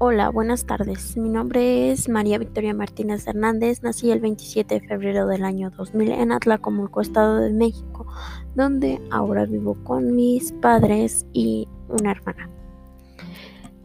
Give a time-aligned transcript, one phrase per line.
[0.00, 1.16] Hola, buenas tardes.
[1.16, 3.82] Mi nombre es María Victoria Martínez Hernández.
[3.82, 8.06] Nací el 27 de febrero del año 2000 en Atlacomulco, Estado de México,
[8.54, 12.48] donde ahora vivo con mis padres y una hermana.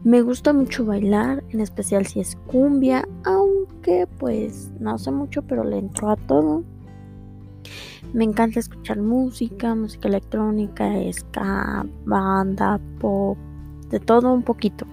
[0.04, 5.64] Me gusta mucho bailar, en especial si es cumbia, aunque pues no sé mucho, pero
[5.64, 6.62] le entro a todo.
[8.12, 13.36] Me encanta escuchar música, música electrónica, ska, banda, pop,
[13.90, 14.86] de todo un poquito.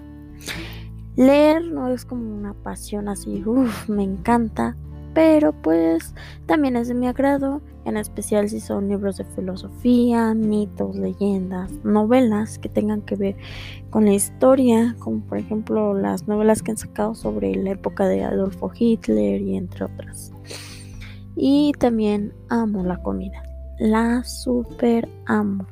[1.16, 4.78] Leer no es como una pasión así, uff, me encanta,
[5.14, 6.14] pero pues
[6.46, 12.60] también es de mi agrado, en especial si son libros de filosofía, mitos, leyendas, novelas
[12.60, 13.36] que tengan que ver
[13.90, 18.24] con la historia, como por ejemplo las novelas que han sacado sobre la época de
[18.24, 20.32] Adolfo Hitler y entre otras.
[21.36, 23.44] Y también amo la comida,
[23.80, 25.66] la super amo.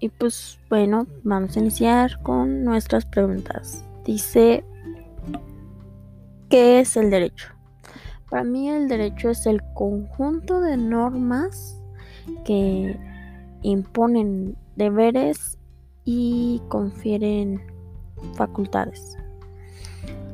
[0.00, 3.84] Y pues bueno, vamos a iniciar con nuestras preguntas.
[4.04, 4.64] Dice,
[6.48, 7.48] ¿qué es el derecho?
[8.30, 11.80] Para mí el derecho es el conjunto de normas
[12.44, 12.96] que
[13.62, 15.58] imponen deberes
[16.04, 17.60] y confieren
[18.34, 19.16] facultades.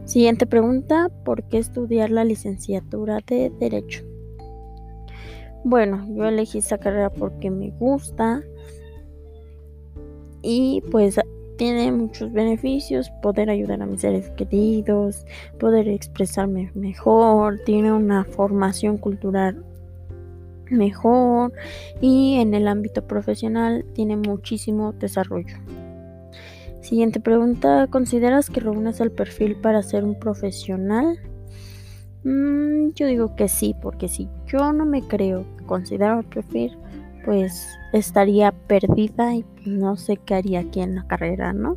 [0.05, 4.05] Siguiente pregunta, ¿por qué estudiar la licenciatura de Derecho?
[5.65, 8.43] Bueno, yo elegí esa carrera porque me gusta,
[10.45, 11.19] y pues
[11.57, 15.25] tiene muchos beneficios, poder ayudar a mis seres queridos,
[15.59, 19.65] poder expresarme mejor, tiene una formación cultural
[20.71, 21.53] mejor
[22.01, 25.57] y en el ámbito profesional tiene muchísimo desarrollo.
[26.81, 31.19] Siguiente pregunta, ¿consideras que reúnes el perfil para ser un profesional?
[32.25, 36.77] Mm, yo digo que sí, porque si yo no me creo considero el perfil,
[37.25, 41.77] pues estaría perdida y no sé qué haría aquí en la carrera, ¿no?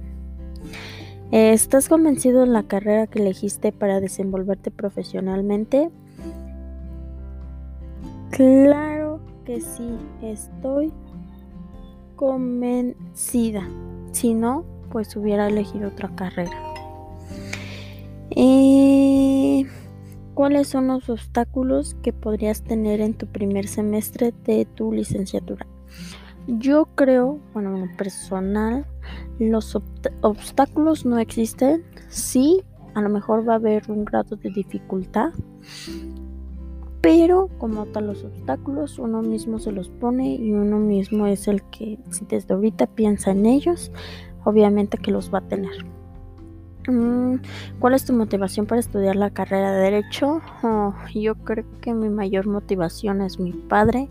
[1.31, 5.89] ¿Estás convencido de la carrera que elegiste para desenvolverte profesionalmente?
[8.31, 10.91] Claro que sí, estoy
[12.15, 13.67] convencida.
[14.11, 16.51] Si no, pues hubiera elegido otra carrera.
[18.31, 18.96] Eh,
[20.37, 25.65] ¿Cuáles son los obstáculos que podrías tener en tu primer semestre de tu licenciatura?
[26.45, 28.85] Yo creo, bueno, en personal,
[29.39, 29.75] los
[30.21, 31.83] obstáculos no existen.
[32.09, 32.61] Sí,
[32.93, 35.31] a lo mejor va a haber un grado de dificultad,
[37.01, 41.63] pero como tal los obstáculos uno mismo se los pone y uno mismo es el
[41.71, 43.91] que si desde ahorita piensa en ellos,
[44.43, 45.96] obviamente que los va a tener.
[46.87, 47.35] Mm,
[47.79, 50.41] ¿Cuál es tu motivación para estudiar la carrera de Derecho?
[50.63, 54.07] Oh, yo creo que mi mayor motivación es mi padre.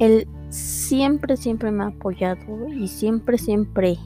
[0.00, 3.96] Él siempre, siempre me ha apoyado y siempre, siempre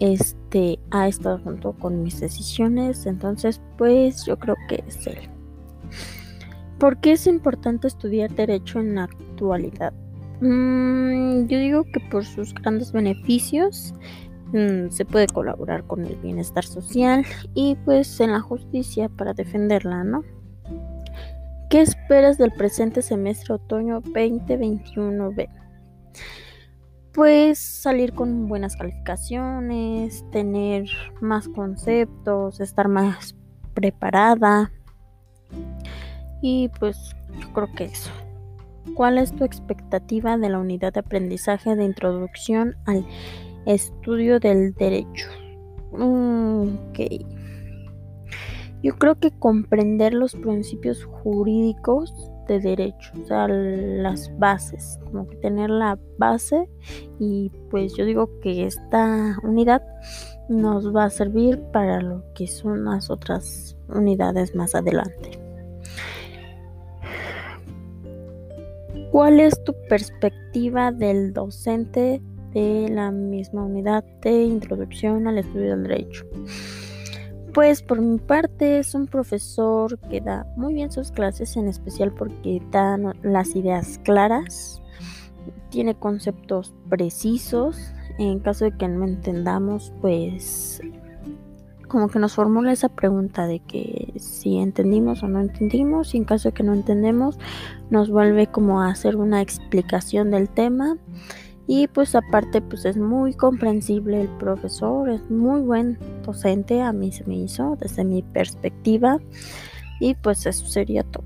[0.00, 3.04] este, ha estado junto con mis decisiones.
[3.04, 5.28] Entonces, pues yo creo que es él.
[6.78, 9.92] ¿Por qué es importante estudiar Derecho en la actualidad?
[10.40, 13.94] Mm, yo digo que por sus grandes beneficios
[14.52, 17.24] Mm, se puede colaborar con el bienestar social
[17.54, 20.22] y pues en la justicia para defenderla, ¿no?
[21.70, 25.48] ¿Qué esperas del presente semestre otoño 2021B?
[27.14, 30.84] Pues salir con buenas calificaciones, tener
[31.22, 33.34] más conceptos, estar más
[33.72, 34.70] preparada.
[36.42, 36.98] Y pues
[37.40, 38.10] yo creo que eso.
[38.94, 43.06] ¿Cuál es tu expectativa de la unidad de aprendizaje de introducción al
[43.66, 45.28] Estudio del derecho.
[45.92, 47.00] ok.
[48.82, 52.12] Yo creo que comprender los principios jurídicos
[52.48, 56.68] de derecho, o sea, las bases, como que tener la base
[57.20, 59.82] y pues yo digo que esta unidad
[60.48, 65.38] nos va a servir para lo que son las otras unidades más adelante.
[69.12, 72.20] ¿Cuál es tu perspectiva del docente
[72.52, 76.24] de la misma unidad de introducción al estudio del derecho.
[77.54, 82.12] Pues por mi parte es un profesor que da muy bien sus clases, en especial
[82.12, 84.80] porque da las ideas claras,
[85.68, 90.80] tiene conceptos precisos, en caso de que no entendamos, pues
[91.88, 96.24] como que nos formula esa pregunta de que si entendimos o no entendimos y en
[96.24, 97.38] caso de que no entendemos
[97.90, 100.96] nos vuelve como a hacer una explicación del tema
[101.66, 107.12] y pues aparte pues es muy comprensible el profesor, es muy buen docente, a mí
[107.12, 109.18] se me hizo desde mi perspectiva
[110.00, 111.24] y pues eso sería todo.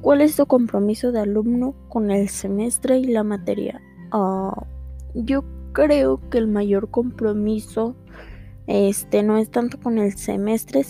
[0.00, 3.80] ¿Cuál es tu compromiso de alumno con el semestre y la materia?
[4.12, 4.66] Ah,
[5.14, 7.96] yo creo que el mayor compromiso
[8.66, 10.82] este no es tanto con el semestre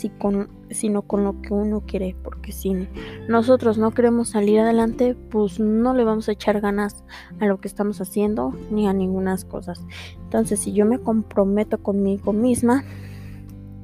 [0.71, 2.89] sino con lo que uno quiere porque si
[3.29, 7.05] nosotros no queremos salir adelante pues no le vamos a echar ganas
[7.41, 9.85] a lo que estamos haciendo ni a ninguna cosas
[10.25, 12.85] entonces si yo me comprometo conmigo misma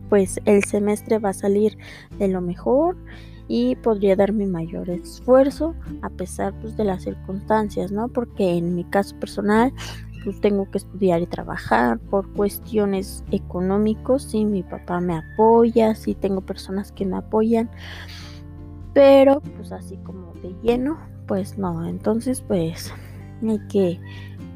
[0.09, 1.79] pues el semestre va a salir
[2.19, 2.97] de lo mejor
[3.49, 8.09] y podría dar mi mayor esfuerzo a pesar pues, de las circunstancias, ¿no?
[8.09, 9.73] Porque en mi caso personal
[10.25, 16.15] pues tengo que estudiar y trabajar por cuestiones económicos, sí, mi papá me apoya, sí
[16.15, 17.71] tengo personas que me apoyan,
[18.93, 22.93] pero pues así como de lleno, pues no, entonces pues
[23.47, 24.01] hay que,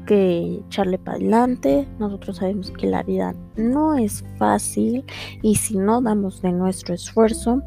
[0.05, 5.05] que echarle para adelante, nosotros sabemos que la vida no es fácil
[5.41, 7.61] y si no damos de nuestro esfuerzo,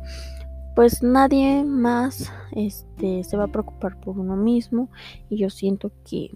[0.75, 4.89] pues nadie más este, se va a preocupar por uno mismo.
[5.29, 6.31] Y yo siento que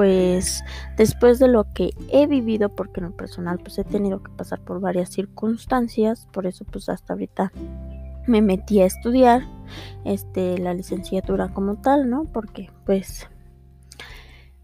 [0.00, 0.64] pues
[0.96, 4.58] después de lo que he vivido porque en lo personal pues he tenido que pasar
[4.64, 7.52] por varias circunstancias por eso pues hasta ahorita
[8.26, 9.42] me metí a estudiar
[10.06, 13.28] este la licenciatura como tal no porque pues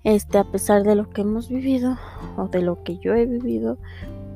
[0.05, 1.99] este a pesar de lo que hemos vivido
[2.38, 3.77] o de lo que yo he vivido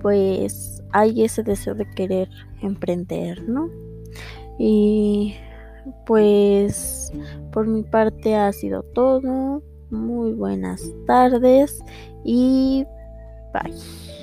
[0.03, 2.29] pues hay ese deseo de querer
[2.61, 3.71] emprender no
[4.59, 5.35] y
[6.05, 7.11] pues
[7.53, 9.63] por mi parte ha sido todo.
[9.91, 11.79] Muy buenas tardes
[12.25, 12.85] y
[13.53, 14.20] bye.